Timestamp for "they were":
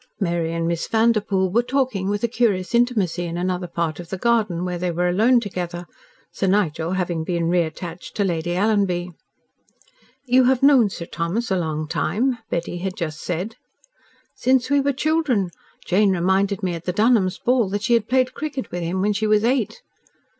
4.79-5.11